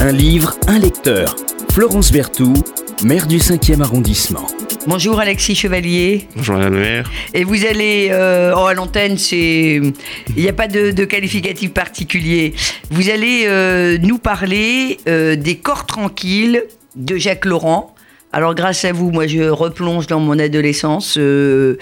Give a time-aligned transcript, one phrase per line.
[0.00, 1.36] Un livre, un lecteur.
[1.72, 2.64] Florence Berthoud,
[3.04, 4.46] maire du 5e arrondissement.
[4.86, 6.26] Bonjour Alexis Chevalier.
[6.36, 7.10] Bonjour Madame la maire.
[7.34, 9.94] Et vous allez, euh, oh, à l'antenne, c'est, il
[10.36, 12.54] n'y a pas de, de qualificatif particulier.
[12.90, 16.64] Vous allez euh, nous parler euh, des corps tranquilles
[16.96, 17.94] de Jacques Laurent.
[18.32, 21.16] Alors grâce à vous, moi je replonge dans mon adolescence.
[21.18, 21.76] euh,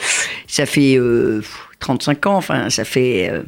[0.46, 1.42] ça fait euh,
[1.78, 3.42] 35 ans, enfin ça fait euh,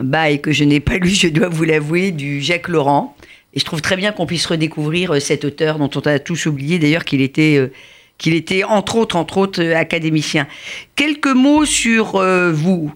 [0.00, 3.16] un bail que je n'ai pas lu, je dois vous l'avouer, du Jacques Laurent.
[3.54, 6.46] Et je trouve très bien qu'on puisse redécouvrir euh, cet auteur dont on a tous
[6.46, 7.72] oublié d'ailleurs qu'il était, euh,
[8.18, 10.46] qu'il était entre autres, entre autres, euh, académicien.
[10.94, 12.92] Quelques mots sur vous.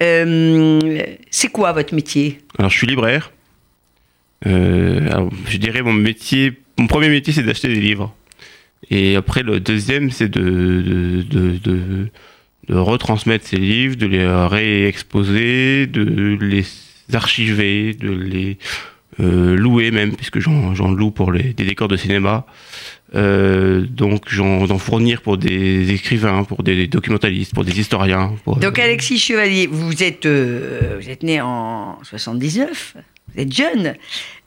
[0.00, 2.38] C'est quoi votre métier?
[2.58, 3.32] Alors je suis libraire.
[4.44, 8.14] Je dirais mon métier, mon premier métier c'est d'acheter des livres.
[8.90, 11.24] Et après le deuxième c'est de,
[12.68, 16.64] retransmettre ces livres, de les réexposer, de les
[17.12, 18.58] archiver, de les
[19.18, 22.46] louer même, puisque j'en j'en loue pour les, des décors de cinéma.
[23.14, 28.34] Euh, donc j'en d'en fournir pour des écrivains, pour des documentalistes, pour des historiens.
[28.44, 32.96] pour- Donc Alexis Chevalier, vous êtes, euh, vous êtes né en 79,
[33.34, 33.94] vous êtes jeune.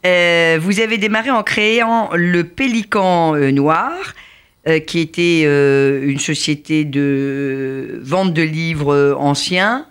[0.05, 3.93] Euh, vous avez démarré en créant le Pélican euh, Noir,
[4.67, 9.87] euh, qui était euh, une société de vente de livres euh, anciens,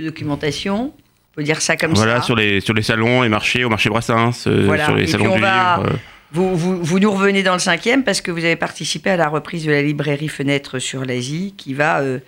[0.00, 0.92] de documentation.
[1.32, 2.22] On peut dire ça comme Voilà, ça.
[2.22, 4.86] sur les, sur les salons et marchés, au marché Brassens, euh, Voilà.
[4.86, 5.90] sur Et les puis salons on du va- livre.
[5.92, 5.96] euh,
[6.32, 9.28] Vous, vous, vous nous revenez dans le cinquième parce que vous avez participé à la
[9.28, 12.18] reprise de la librairie Fenêtre sur l'Asie qui va euh,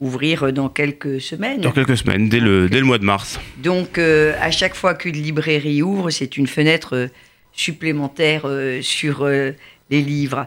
[0.00, 1.60] ouvrir dans quelques semaines.
[1.62, 3.40] dans quelques semaines, dès le, dès le mois de mars.
[3.58, 7.08] Donc, euh, à chaque fois qu'une librairie ouvre, c'est une fenêtre
[7.52, 10.46] supplémentaire euh, sur les livres.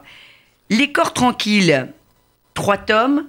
[0.70, 1.88] Les corps tranquilles,
[2.54, 3.26] trois tomes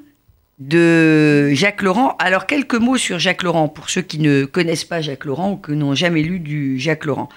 [0.59, 2.17] de Jacques Laurent.
[2.19, 5.57] Alors, quelques mots sur Jacques Laurent pour ceux qui ne connaissent pas Jacques Laurent ou
[5.57, 7.29] qui n'ont jamais lu du Jacques Laurent.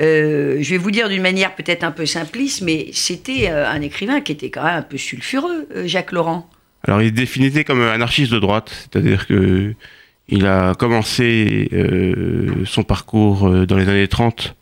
[0.00, 3.82] Euh, je vais vous dire d'une manière peut-être un peu simpliste, mais c'était euh, un
[3.82, 6.48] écrivain qui était quand même un peu sulfureux, euh, Jacques Laurent.
[6.84, 9.74] Alors il est définissait comme un anarchiste de droite, c'est-à-dire que
[10.28, 14.54] il a commencé euh, son parcours dans les années 30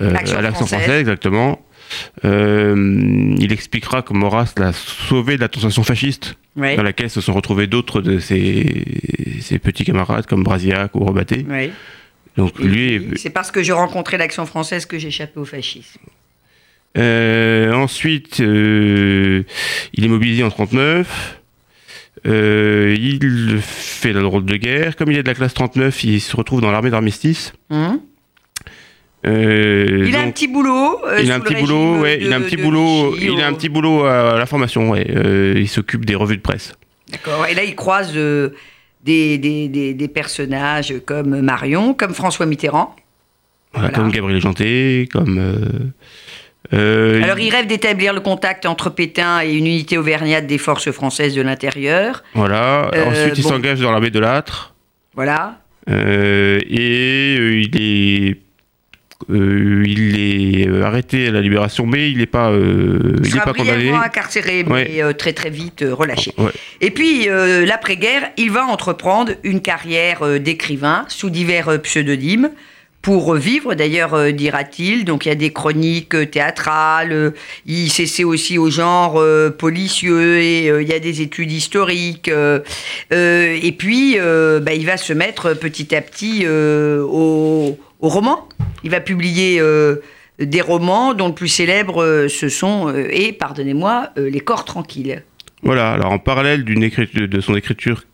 [0.00, 0.78] euh, L'Action à l'action française.
[0.80, 1.60] française, exactement.
[2.24, 6.76] Euh, il expliquera que Maurras l'a sauvé de la tentation fasciste, Ouais.
[6.76, 8.84] dans laquelle se sont retrouvés d'autres de ses,
[9.40, 11.46] ses petits camarades comme Brasiac ou Robaté.
[11.48, 11.70] Ouais.
[12.36, 16.00] Donc Et lui, C'est parce que je rencontrais l'Action française que j'échappais au fascisme.
[16.98, 19.44] Euh, ensuite, euh,
[19.94, 21.40] il est mobilisé en 39.
[22.26, 24.96] Euh, il fait la drôle de guerre.
[24.96, 27.52] Comme il est de la classe 39, il se retrouve dans l'armée d'armistice.
[27.70, 28.00] Hum
[29.26, 31.00] Euh, il a un petit boulot.
[31.06, 33.46] euh, il a un petit boulot, ouais, de- il a un petit boulot, il a
[33.46, 35.06] un petit boulot à la formation, ouais.
[35.14, 36.72] Euh, il s'occupe des revues de presse.
[37.10, 37.46] D'accord.
[37.46, 38.50] Et là, il croise euh,
[39.04, 42.94] des, des, des, des personnages comme Marion, comme François Mitterrand.
[43.72, 44.02] Voilà, Voilà.
[44.02, 45.38] comme Gabriel Janté, comme.
[45.38, 45.56] euh,
[46.72, 50.90] euh, Alors, il rêve d'établir le contact entre Pétain et une unité auvergnate des forces
[50.92, 52.22] françaises de l'intérieur.
[52.34, 52.90] Voilà.
[52.94, 53.48] Euh, Ensuite, il bon.
[53.50, 54.74] s'engage dans l'armée de l'âtre.
[55.14, 55.60] Voilà.
[55.90, 58.36] Euh, et euh, il est
[59.28, 63.36] euh, il est euh, arrêté à la libération, mais il n'est pas euh, Il il
[63.36, 63.90] est pas condamné.
[63.90, 65.02] incarcéré, mais Ouais.
[65.02, 66.32] euh, très très vite relâché.
[66.38, 66.50] Ouais.
[66.80, 72.50] Et puis, l'après-guerre, il va entreprendre une carrière d'écrivain sous divers pseudonymes
[73.02, 75.04] pour vivre, d'ailleurs, dira-t-il.
[75.04, 77.32] Donc, il y a des chroniques théâtrales,
[77.66, 79.22] il s'essaie aussi au genre
[79.58, 82.30] policieux et il y a des études historiques.
[83.10, 88.48] et puis, bah, il va se mettre petit à petit au, au roman.
[88.84, 89.96] Il va publier euh,
[90.38, 95.22] des romans dont le plus célèbre, euh, ce sont, euh, et pardonnez-moi, Les corps tranquilles.
[95.62, 95.92] Voilà.
[95.92, 98.04] Alors en parallèle d'une écriture, de son écriture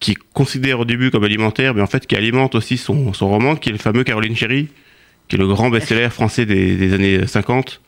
[0.00, 3.56] qui considère au début comme alimentaire, mais en fait qui alimente aussi son, son roman,
[3.56, 4.68] qui est le fameux Caroline Chéry,
[5.26, 7.80] qui est le grand best-seller français des, des années 50.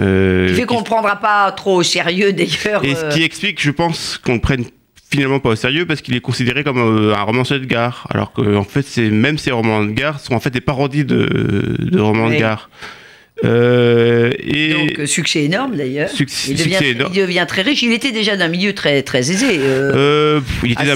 [0.00, 2.84] Euh, Qui fait qu'on ne prendra pas trop au sérieux d'ailleurs.
[2.84, 4.64] et ce qui explique, je pense, qu'on prenne
[5.14, 8.32] finalement pas au sérieux parce qu'il est considéré comme euh, un romancier de gare, alors
[8.32, 12.00] que en fait, même ces romans de gare sont en fait des parodies de, de
[12.00, 12.34] romans Oui.
[12.34, 12.68] de gare.
[13.44, 16.08] Euh, et Donc euh, succès énorme d'ailleurs.
[16.48, 17.12] Il, devient, énorme.
[17.12, 17.82] il devient très riche.
[17.82, 19.58] Il était déjà d'un milieu très très aisé.
[19.58, 20.94] euh, euh, il était d'un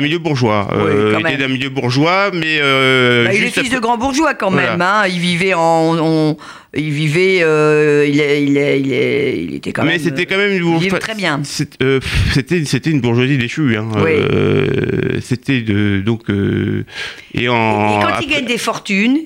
[0.00, 0.68] milieu, bourgeois.
[0.72, 3.96] Oui, Euh, il était d'un milieu bourgeois, mais euh, bah, il est fils de grand
[3.96, 4.72] bourgeois quand Voilà.
[4.72, 4.82] même.
[4.82, 5.04] hein.
[5.08, 6.36] Il vivait en,
[6.76, 10.00] il vivait, euh, il, est- il, est- il, est- il était quand mais même.
[10.00, 10.84] c'était quand même une il bourgeoisie.
[10.88, 11.40] vivait très bien.
[11.44, 13.74] C'était c'était une bourgeoisie déchue.
[13.78, 13.88] Hein.
[13.96, 14.10] Oui.
[14.12, 14.66] Euh,
[15.22, 16.84] c'était de donc euh,
[17.32, 19.18] et Et en quand il gagne des fortunes,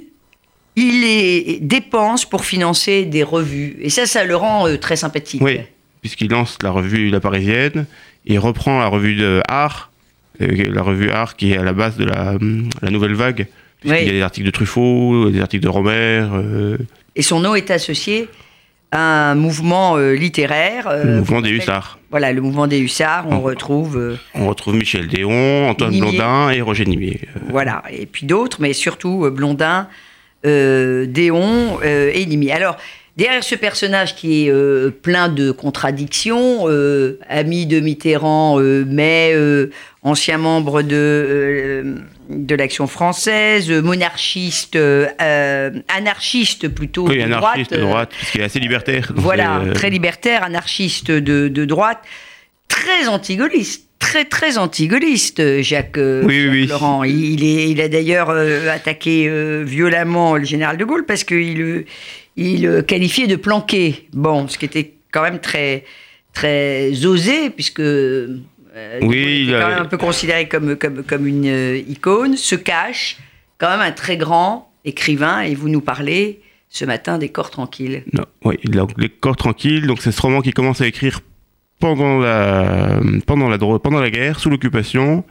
[0.82, 3.76] il les dépense pour financer des revues.
[3.80, 5.40] Et ça, ça le rend euh, très sympathique.
[5.42, 5.60] Oui,
[6.02, 7.86] puisqu'il lance la revue La Parisienne,
[8.26, 9.90] il reprend la revue de Art,
[10.40, 12.34] euh, la revue Art qui est à la base de la,
[12.82, 13.46] la nouvelle vague.
[13.84, 13.96] Oui.
[14.04, 16.26] y a des articles de Truffaut, des articles de Romer.
[16.32, 16.76] euh,
[17.16, 18.28] Et son nom est associé
[18.90, 20.88] à un mouvement euh, littéraire.
[20.88, 21.98] euh, Le mouvement des hussards.
[22.10, 23.26] Voilà, le mouvement des hussards.
[23.28, 26.10] On retrouve, euh, On retrouve Michel Déon, Antoine Nimier.
[26.18, 27.20] Blondin et Roger Nimier.
[27.36, 29.88] Euh, voilà, et puis d'autres, mais surtout euh, Blondin,
[30.46, 32.50] euh, Déon euh, et Nimi.
[32.50, 32.76] Alors,
[33.16, 39.34] derrière ce personnage qui est euh, plein de contradictions, euh, ami de Mitterrand, mais
[40.02, 41.96] ancien membre de,
[42.30, 44.78] de l'Action française, monarchiste,
[45.88, 47.80] anarchiste plutôt Oui, de anarchiste droite.
[47.80, 49.12] de droite, parce qu'il est assez libertaire.
[49.16, 51.98] voilà, très libertaire, anarchiste de, de droite,
[52.68, 53.87] très anti-gaulliste.
[54.08, 56.66] Très très anti-gaulliste, euh, Jacques, euh, Oui, oui, Jacques oui.
[56.68, 57.04] Laurent.
[57.04, 61.24] Il, il est, il a d'ailleurs euh, attaqué euh, violemment le général de Gaulle parce
[61.24, 61.84] qu'il le-
[62.38, 64.08] il qualifiait de planqué.
[64.14, 65.84] Bon, ce qui était quand même très
[66.32, 68.38] très osé puisque euh,
[69.02, 72.38] Oui, il a- quand même un peu considéré comme comme comme une icône.
[72.38, 73.18] Se cache
[73.58, 76.40] quand même un très grand écrivain et vous nous parlez
[76.70, 78.04] ce matin des corps tranquilles.
[78.14, 78.56] Non, oui,
[78.96, 79.86] les corps tranquilles.
[79.86, 81.20] Donc c'est ce roman qui commence à écrire
[81.78, 85.24] pendant la pendant la pendant la guerre, sous l'occupation.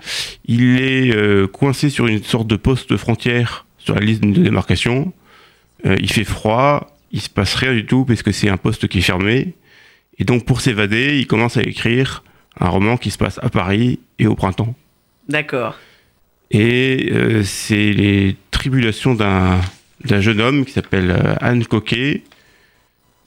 [0.46, 5.14] Il est euh, coincé sur une sorte de poste frontière sur la liste de démarcation.
[5.86, 8.88] Euh, il fait froid, il se passe rien du tout parce que c'est un poste
[8.88, 9.54] qui est fermé.
[10.20, 12.24] Et donc pour s'évader, il commence à écrire
[12.60, 14.74] un roman qui se passe à Paris et au printemps.
[15.30, 15.78] D'accord.
[16.50, 19.60] Et euh, c'est les tribulations d'un
[20.06, 22.22] d'un jeune homme qui s'appelle Anne Coquet,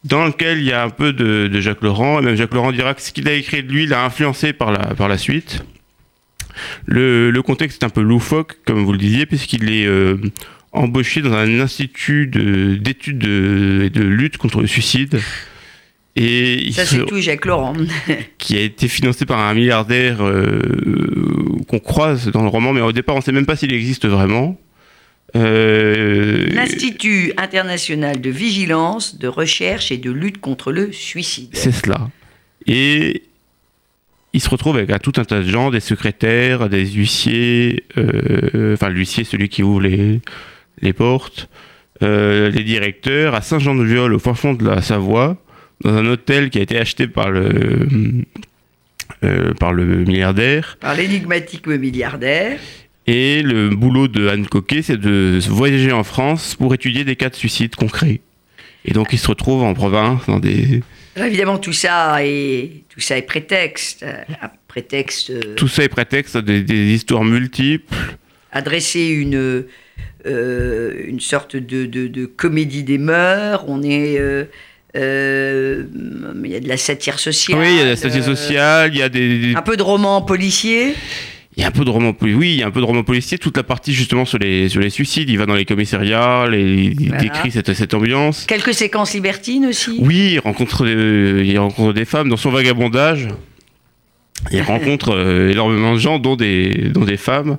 [0.05, 2.73] dans lequel il y a un peu de, de Jacques Laurent, et même Jacques Laurent
[2.73, 5.63] dira que ce qu'il a écrit de lui l'a influencé par la, par la suite.
[6.87, 10.17] Le, le contexte est un peu loufoque, comme vous le disiez, puisqu'il est euh,
[10.73, 15.21] embauché dans un institut de- d'études de, et de lutte contre le suicide.
[16.17, 17.75] Et il Ça, c'est tout Jacques Laurent.
[18.39, 20.61] qui a été financé par un milliardaire euh,
[21.69, 24.07] qu'on croise dans le roman, mais au départ on ne sait même pas s'il existe
[24.09, 24.59] vraiment.
[25.37, 31.51] Euh, L'Institut international de vigilance, de recherche et de lutte contre le suicide.
[31.53, 32.09] c'est cela.
[32.67, 33.23] Et
[34.33, 38.75] il se retrouve avec un- tout un tas de gens, des secrétaires, des huissiers, euh,
[38.75, 40.21] enfin l'huissier, celui qui ouvre les,
[40.83, 41.49] les portes,
[42.03, 45.37] euh, les directeurs, à Saint-Jean-de-Viol, au fin fond de la Savoie,
[45.83, 48.25] dans un hôtel qui a été acheté par le,
[49.25, 50.77] euh, par le milliardaire.
[50.81, 52.59] Par l'énigmatique milliardaire.
[53.13, 57.29] Et le boulot de Anne Coquet, c'est de voyager en France pour étudier des cas
[57.29, 58.21] de suicide concrets.
[58.85, 60.83] Et donc il se retrouve en province dans des...
[61.17, 64.05] Alors, évidemment, tout ça est, tout ça est prétexte.
[64.05, 64.13] euh,
[64.43, 67.93] Un prétexte euh, Tout ça est prétexte à des, des histoires multiples.
[68.53, 69.65] à dresser une,
[70.27, 73.65] euh, une sorte de, de- de comédie des mœurs.
[73.67, 74.19] On est.
[74.21, 74.45] euh,
[74.97, 75.85] euh,
[76.45, 77.59] il y a de la satire sociale.
[77.59, 79.39] oui, il y a la satire sociale, il y a des...
[79.41, 80.95] des- un peu de roman policier.
[81.57, 82.39] Il y a un peu de roman policier.
[82.39, 83.37] Oui, il y a un peu de roman policier.
[83.37, 85.29] Toute la partie justement sur les, sur les suicides.
[85.29, 87.23] Il va dans les commissariats, les- il Voilà.
[87.23, 88.47] décrit cette, cette ambiance.
[88.47, 89.99] Quelques séquences libertines aussi.
[90.01, 93.29] Oui, il rencontre, des- il rencontre des femmes dans son vagabondage.
[94.53, 97.59] Il rencontre euh, énormément de gens, dont des, dont des femmes.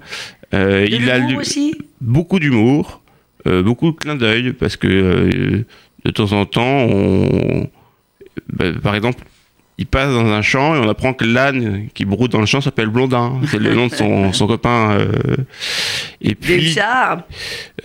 [0.54, 1.76] Euh, De il a lu- aussi?
[2.00, 3.02] beaucoup d'humour,
[3.48, 5.64] euh, beaucoup de clins d'œil, parce que euh,
[6.06, 7.70] de temps en temps, on...
[8.52, 9.24] bah, par exemple,
[9.82, 12.62] il passe dans un champ et on apprend que l'âne qui broute dans le champ
[12.62, 13.42] s'appelle Blondin.
[13.48, 14.92] C'est le nom de son, son copain.
[15.00, 15.12] euh,
[16.22, 16.76] Et puis,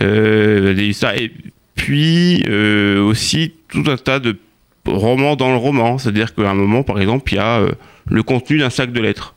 [0.01, 1.15] euh, des hussards.
[1.17, 1.31] Et
[1.75, 4.37] puis euh, aussi tout un tas de
[4.85, 5.97] romans dans le roman.
[5.97, 7.71] C'est-à-dire qu'à un moment, par exemple, il y a euh,
[8.09, 9.33] le contenu d'un sac de lettres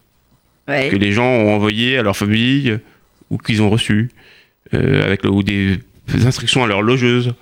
[0.68, 0.88] Ouais.
[0.88, 2.78] que les gens ont envoyé à leur famille
[3.30, 4.10] ou qu'ils ont reçu,
[4.74, 5.80] euh, avec le- ou des
[6.26, 7.32] instructions à leur logeuse.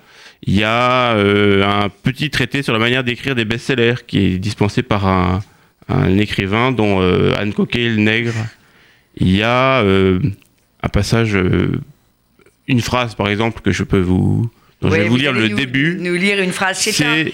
[0.46, 4.38] Il y a euh, un petit traité sur la manière d'écrire des best-sellers qui est
[4.38, 5.40] dispensé par un,
[5.88, 8.34] un écrivain dont euh, Anne Coquet, le nègre.
[9.16, 10.20] Il y a euh,
[10.82, 11.36] un passage,
[12.68, 14.48] une phrase par exemple que je peux vous,
[14.80, 15.96] dont je vais vous lire le nous- début.
[16.00, 16.78] Nous lire une phrase.
[16.78, 17.24] C'est un-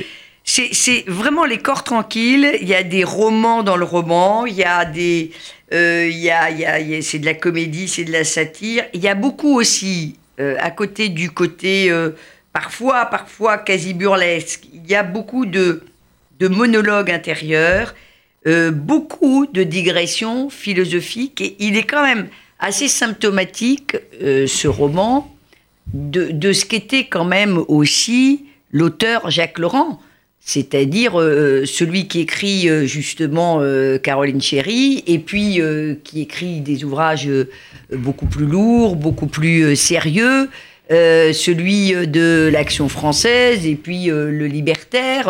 [0.45, 2.57] C'est vraiment les corps tranquilles.
[2.61, 4.47] Il y a des romans dans le roman.
[4.47, 5.31] Il y a des.
[5.73, 8.05] euh, il y a, il y a- il y a- c'est de la comédie, c'est
[8.05, 8.85] de la satire.
[8.95, 12.11] Il y a beaucoup aussi, euh, à côté du côté euh,
[12.55, 15.83] parfois, parfois quasi burlesque, il y a beaucoup de,
[16.41, 17.95] monologues intérieurs,
[18.47, 21.41] euh, beaucoup de digressions philosophiques.
[21.41, 25.35] Et il est quand même assez symptomatique, euh, ce roman,
[25.93, 30.01] de, ce qu'était quand même aussi l'auteur Jacques Laurent,
[30.41, 33.61] c'est-à-dire euh, celui qui écrit justement
[34.03, 35.61] Caroline Chéry, et puis
[36.05, 37.29] qui écrit des ouvrages
[37.91, 40.49] beaucoup plus lourds, beaucoup plus sérieux,
[40.91, 45.29] euh, celui euh, de l'Action française, et puis euh, le libertaire.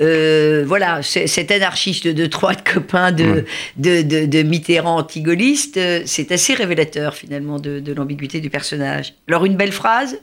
[0.00, 3.44] euh, voilà, cet anarchiste de trois copains de, Ouais.
[3.76, 9.14] de, de, de Mitterrand anti-gaulliste, euh, c'est assez révélateur finalement de, de l'ambiguïté du personnage.
[9.28, 10.18] Alors une belle phrase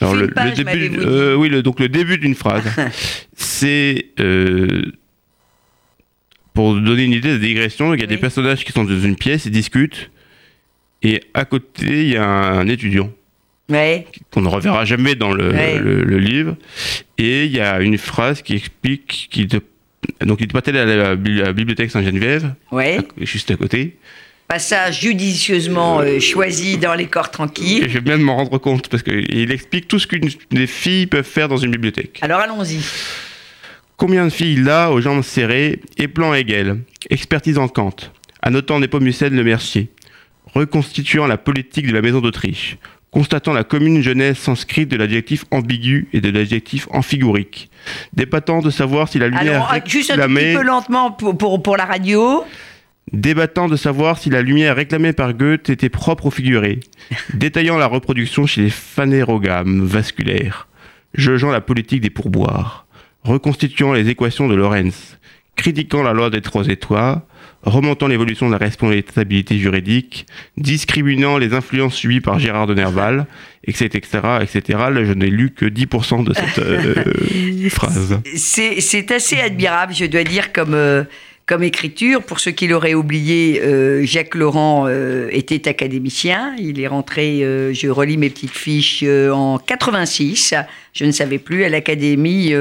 [0.00, 0.98] Alors le, une page, le début,
[1.36, 2.64] oui, le- donc le début d'une phrase,
[3.36, 4.06] c'est
[6.54, 7.94] pour donner une idée de digression.
[7.94, 8.14] Il y a Oui.
[8.14, 10.10] des personnages qui sont dans une pièce, ils discutent,
[11.02, 13.10] et à côté il y a un, étudiant
[13.70, 14.06] Ouais.
[14.30, 15.78] qu'on ne reverra jamais dans le, Ouais.
[15.78, 16.56] le- le livre,
[17.18, 19.48] et il y a une phrase qui explique qu'il
[20.20, 21.14] donc il est allé à la,
[21.52, 22.98] bibliothèque Saint-Geneviève, Ouais.
[23.20, 23.96] juste à côté.
[24.48, 27.84] Passage judicieusement euh, choisi dans les corps tranquilles.
[27.88, 31.06] je vais bien de m'en rendre compte parce qu'il explique tout ce qu'une des filles
[31.06, 32.18] peuvent faire dans une bibliothèque.
[32.20, 32.80] Alors allons-y.
[33.96, 36.78] Combien de filles là, aux jambes serrées, et plan Hegel,
[37.08, 37.94] expertisant Kant,
[38.42, 39.88] annotant Nepomucène le Mercier,
[40.54, 42.76] reconstituant la politique de la maison d'Autriche,
[43.12, 47.70] constatant la commune jeunesse sanscrite de l'adjectif ambigu et de l'adjectif amphigorique,
[48.14, 51.36] débattant de savoir si la lumière Alors, juste un tout petit réclamée, peu lentement pour,
[51.36, 52.42] pour, pour la radio.
[53.12, 56.80] débattant de savoir si la lumière réclamée par Goethe était propre au figuré,
[57.34, 60.68] détaillant la reproduction chez les phanérogames vasculaires,
[61.14, 62.86] jugeant la politique des pourboires,
[63.24, 65.18] reconstituant les équations de Lorentz,
[65.54, 67.20] critiquant la loi des trois étoiles,
[67.62, 70.26] remontant l'évolution de la responsabilité juridique,
[70.56, 73.26] discriminant les influences subies par Gérard de Nerval,
[73.64, 74.78] etc., etc., etc.
[74.92, 78.20] Là, je n'ai lu que 10% de cette euh, phrase.
[78.34, 81.04] C'est assez admirable, je dois dire, comme, euh,
[81.46, 82.22] comme écriture.
[82.22, 86.54] Pour ceux qui l'auraient oublié, euh, Jacques Laurent euh, était académicien.
[86.58, 90.54] Il est rentré, euh, je relis mes petites fiches, en 86.
[90.92, 92.54] Je ne savais plus, à l'Académie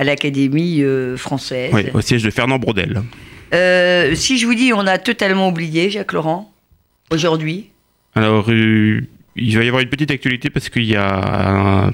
[0.00, 0.82] à l'Académie
[1.16, 1.70] française.
[1.72, 3.02] Oui, au siège de Fernand Braudel.
[3.54, 6.52] Euh, si je vous dis, on a totalement oublié Jacques Laurent,
[7.10, 7.70] aujourd'hui.
[8.14, 9.00] Alors, euh,
[9.36, 11.92] il va y avoir une petite actualité parce qu'il y a un,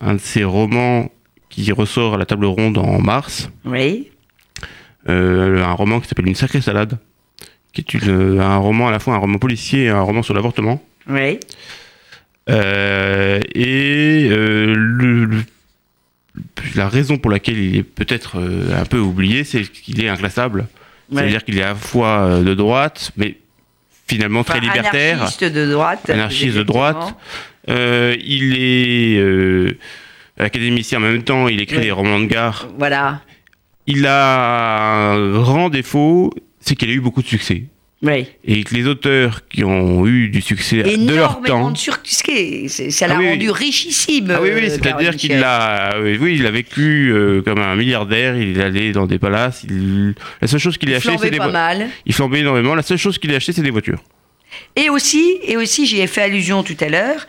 [0.00, 1.10] un de ses romans
[1.48, 4.10] qui ressort à la table ronde en mars, Oui.
[5.08, 6.98] euh, un roman qui s'appelle Une sacrée salade,
[7.72, 10.34] qui est une- un roman à la fois un roman policier et un roman sur
[10.34, 10.82] l'avortement.
[11.08, 11.38] Oui.
[13.54, 15.42] Et le- le-
[16.74, 18.40] la raison pour laquelle il est peut-être
[18.74, 20.66] un peu oublié, c'est qu'il est inclassable.
[21.10, 21.22] Ouais.
[21.22, 23.36] C'est-à-dire qu'il est à la fois euh, de droite, mais
[24.06, 25.16] finalement très libertaire.
[25.18, 26.10] Anarchiste de droite.
[26.10, 27.14] Anarchiste de droite.
[27.68, 29.76] Euh, il est euh,
[30.38, 31.82] académicien en même temps, il écrit Ouais.
[31.84, 32.68] des romans de gare.
[32.78, 33.20] Voilà.
[33.86, 37.64] Il a un grand défaut, c'est qu'il a eu beaucoup de succès.
[38.02, 38.26] Oui.
[38.44, 40.90] Et que les auteurs qui ont eu du succès de leur
[41.40, 41.70] Énormément temps.
[41.70, 42.64] de succès.
[42.68, 44.30] C'est- Ça l'a Ah oui, rendu richissime.
[44.34, 47.58] Ah oui, euh, oui, c'est-à-dire Caroline qu'il a, euh, oui, il a vécu euh, comme
[47.58, 48.36] un milliardaire.
[48.38, 49.64] Il est allé dans des palaces.
[49.68, 50.14] Il...
[50.40, 51.88] La seule chose qu'il a acheté, c'est des pas vo- mal.
[52.06, 52.74] Il flambait énormément.
[52.74, 54.02] La seule chose qu'il a acheté, c'est des voitures.
[54.76, 57.26] Et aussi, et aussi j'y ai fait allusion tout à l'heure,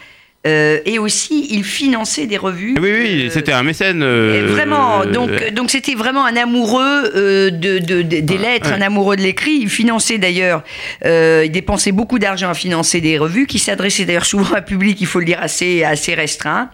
[0.47, 2.73] euh, et aussi, il finançait des revues.
[2.77, 4.01] Ah oui, oui, euh, c'était un mécène.
[4.01, 8.75] euh, Vraiment, donc donc c'était vraiment un amoureux de, de- de- des Ouais, lettres, ouais.
[8.75, 9.59] un amoureux de l'écrit.
[9.61, 10.63] Il finançait d'ailleurs,
[11.05, 14.97] il dépensait beaucoup d'argent à financer des revues qui s'adressaient d'ailleurs souvent à un public,
[14.99, 16.69] il faut le dire, assez, assez restreint.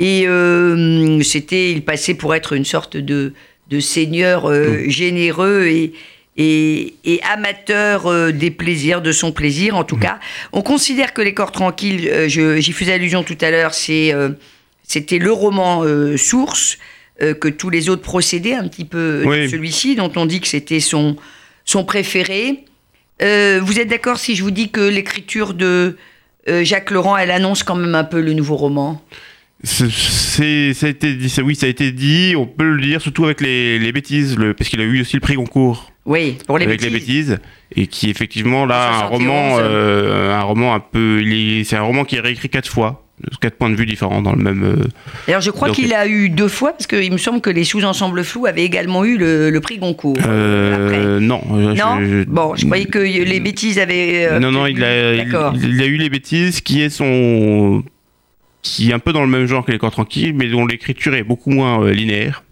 [0.00, 3.32] Et euh, c'était, il passait pour être une sorte de,
[3.70, 5.92] de seigneur euh, généreux et,
[6.36, 10.18] et, et amateur euh, des plaisirs, de son plaisir en tout cas.
[10.52, 14.30] On considère que Les Corps Tranquilles, euh, j'y faisais allusion tout à l'heure, c'est, euh,
[14.82, 16.78] c'était le roman euh, source
[17.22, 19.48] euh, que tous les autres procédaient un petit peu de Oui.
[19.50, 21.16] celui-ci, dont on dit que c'était son,
[21.64, 22.64] son préféré.
[23.22, 25.96] Euh, vous êtes d'accord si je vous dis que l'écriture de
[26.48, 29.00] euh, Jacques Laurent, elle annonce quand même un peu le nouveau roman?
[29.64, 33.00] C'est, ça a été dit, ça- oui, ça a été dit, on peut le dire,
[33.00, 36.36] surtout avec les, les bêtises, le, parce qu'il a eu aussi le prix Goncourt Oui,
[36.46, 36.92] pour les avec bêtises.
[36.92, 37.38] les bêtises,
[37.74, 39.20] et qui effectivement là, un 71.
[39.20, 41.22] roman, euh, un roman un peu,
[41.64, 43.06] c'est un roman qui est réécrit quatre fois,
[43.40, 44.62] quatre points de vue différents dans le même.
[44.64, 44.84] euh,
[45.26, 48.22] D'ailleurs, je crois qu'il a eu deux fois, parce qu'il me semble que les sous-ensembles
[48.22, 50.18] flous avaient également eu le, le prix Goncourt.
[50.26, 54.38] euh, non, euh, non je- Bon, je croyais que les bêtises avaient.
[54.40, 57.82] non, non, il a, il a eu les bêtises, qui est son,
[58.64, 61.14] qui est un peu dans le même genre que les corps tranquilles, mais dont l'écriture
[61.14, 62.42] est beaucoup moins euh, linéaire.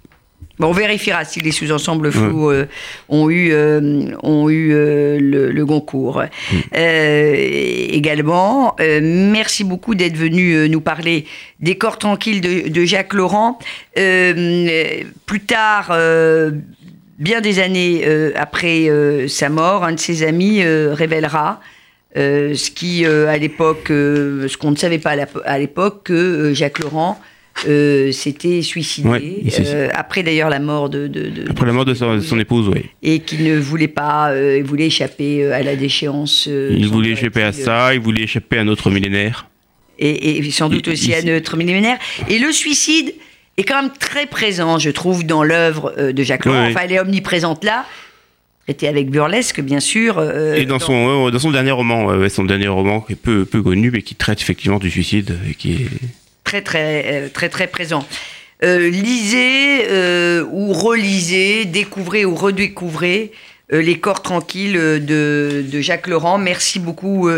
[0.58, 2.68] Bon, on vérifiera si les sous-ensembles flous euh,
[3.08, 6.22] ont eu, euh, ont eu euh, le, le Goncourt.
[6.52, 6.76] Mm.
[6.76, 11.26] Également, merci beaucoup d'être venu nous parler
[11.60, 13.58] des corps tranquilles de, de Jacques Laurent.
[13.94, 15.96] Plus tard,
[17.18, 18.04] bien des années
[18.36, 18.88] après
[19.28, 21.60] sa mort, un de ses amis révélera.
[22.16, 25.14] Euh, ce qui, euh, à l'époque, euh, ce qu'on ne savait pas
[25.44, 27.20] à l'époque, que Jacques Laurent
[28.10, 29.08] s'était suicidé.
[29.08, 32.86] Ouais, après d'ailleurs la mort de, de- de- Après la mort de son, épouse, oui.
[33.02, 36.46] et qui ne voulait pas, il voulait échapper à la déchéance.
[36.48, 39.46] Il voulait échapper à ça, il voulait échapper à notre millénaire.
[39.98, 41.98] et, et sans doute Il- aussi il- à notre millénaire.
[42.28, 43.14] Et le suicide
[43.58, 46.66] est quand même très présent, je trouve, dans l'œuvre de Jacques Laurent.
[46.68, 47.84] Enfin, elle est omniprésente là.
[48.68, 50.18] Était avec burlesque, bien sûr.
[50.18, 53.16] euh, Et dans son, euh, dans son dernier roman, euh, son dernier roman qui est
[53.16, 55.88] peu, peu connu, mais qui traite effectivement du suicide, et qui est
[56.44, 58.06] très très très très présent.
[58.62, 63.32] lisez ou relisez, découvrez ou redécouvrez
[63.70, 66.38] les corps tranquilles de, de, Jacques Laurent.
[66.38, 67.28] Merci beaucoup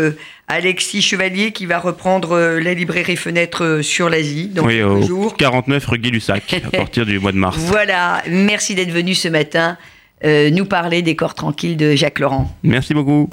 [0.47, 5.37] Alexis Chevalier qui va reprendre la librairie Fenêtre sur l'Asie dans oui, quelques au jours.
[5.37, 7.57] 49 rue Gay-Lussac à partir du mois de mars.
[7.57, 9.77] Voilà, merci d'être venu ce matin
[10.23, 12.49] nous parler des corps tranquilles de Jacques Laurent.
[12.63, 13.29] Merci beaucoup.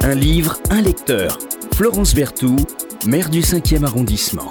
[0.00, 1.38] Un livre, un lecteur.
[1.74, 2.60] Florence Berthoud,
[3.06, 4.48] maire du 5e arrondissement.